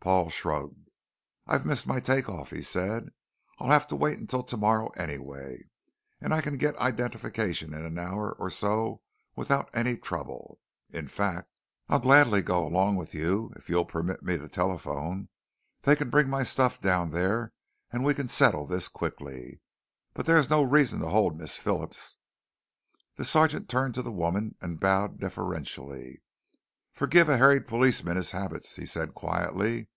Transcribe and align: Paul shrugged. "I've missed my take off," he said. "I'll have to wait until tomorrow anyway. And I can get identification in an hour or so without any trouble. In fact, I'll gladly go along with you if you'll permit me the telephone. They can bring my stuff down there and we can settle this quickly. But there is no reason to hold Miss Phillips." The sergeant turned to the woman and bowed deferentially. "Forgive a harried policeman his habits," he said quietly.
Paul 0.00 0.30
shrugged. 0.30 0.92
"I've 1.48 1.66
missed 1.66 1.84
my 1.84 1.98
take 1.98 2.28
off," 2.28 2.50
he 2.50 2.62
said. 2.62 3.08
"I'll 3.58 3.72
have 3.72 3.88
to 3.88 3.96
wait 3.96 4.20
until 4.20 4.44
tomorrow 4.44 4.86
anyway. 4.90 5.64
And 6.20 6.32
I 6.32 6.42
can 6.42 6.58
get 6.58 6.76
identification 6.76 7.74
in 7.74 7.84
an 7.84 7.98
hour 7.98 8.30
or 8.38 8.48
so 8.48 9.02
without 9.34 9.68
any 9.74 9.96
trouble. 9.96 10.60
In 10.90 11.08
fact, 11.08 11.50
I'll 11.88 11.98
gladly 11.98 12.40
go 12.40 12.64
along 12.64 12.94
with 12.94 13.14
you 13.16 13.52
if 13.56 13.68
you'll 13.68 13.84
permit 13.84 14.22
me 14.22 14.36
the 14.36 14.48
telephone. 14.48 15.28
They 15.82 15.96
can 15.96 16.08
bring 16.08 16.30
my 16.30 16.44
stuff 16.44 16.80
down 16.80 17.10
there 17.10 17.52
and 17.90 18.04
we 18.04 18.14
can 18.14 18.28
settle 18.28 18.64
this 18.64 18.86
quickly. 18.86 19.60
But 20.14 20.24
there 20.24 20.36
is 20.38 20.48
no 20.48 20.62
reason 20.62 21.00
to 21.00 21.08
hold 21.08 21.36
Miss 21.36 21.56
Phillips." 21.56 22.16
The 23.16 23.24
sergeant 23.24 23.68
turned 23.68 23.94
to 23.96 24.02
the 24.02 24.12
woman 24.12 24.54
and 24.60 24.78
bowed 24.78 25.18
deferentially. 25.18 26.22
"Forgive 26.92 27.28
a 27.28 27.38
harried 27.38 27.66
policeman 27.66 28.14
his 28.16 28.30
habits," 28.30 28.76
he 28.76 28.86
said 28.86 29.12
quietly. 29.12 29.88